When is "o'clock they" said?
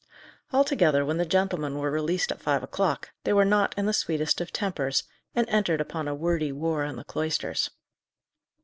2.63-3.33